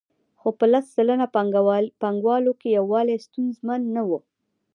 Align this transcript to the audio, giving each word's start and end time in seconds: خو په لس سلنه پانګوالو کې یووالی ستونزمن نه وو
خو 0.39 0.47
په 0.59 0.65
لس 0.73 0.85
سلنه 0.95 1.27
پانګوالو 2.01 2.51
کې 2.59 2.69
یووالی 2.77 3.17
ستونزمن 3.25 3.81
نه 3.95 4.01
وو 4.07 4.19